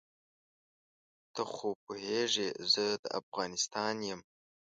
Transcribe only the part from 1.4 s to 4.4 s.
خو پوهېږې زه د افغانستان یم.